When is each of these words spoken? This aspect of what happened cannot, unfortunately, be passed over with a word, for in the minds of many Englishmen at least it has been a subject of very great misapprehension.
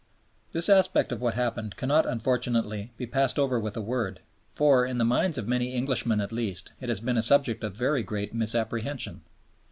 This 0.51 0.67
aspect 0.67 1.11
of 1.11 1.21
what 1.21 1.35
happened 1.35 1.77
cannot, 1.77 2.07
unfortunately, 2.07 2.91
be 2.97 3.05
passed 3.05 3.37
over 3.37 3.59
with 3.59 3.77
a 3.77 3.81
word, 3.81 4.19
for 4.51 4.83
in 4.83 4.97
the 4.97 5.05
minds 5.05 5.37
of 5.37 5.47
many 5.47 5.75
Englishmen 5.75 6.19
at 6.19 6.31
least 6.31 6.71
it 6.79 6.89
has 6.89 7.01
been 7.01 7.17
a 7.17 7.21
subject 7.21 7.63
of 7.63 7.77
very 7.77 8.01
great 8.01 8.33
misapprehension. 8.33 9.21